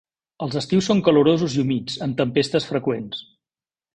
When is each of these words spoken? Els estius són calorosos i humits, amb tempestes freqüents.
Els 0.45 0.55
estius 0.61 0.87
són 0.91 1.03
calorosos 1.07 1.57
i 1.57 1.61
humits, 1.65 1.99
amb 2.07 2.19
tempestes 2.21 2.67
freqüents. 2.73 3.21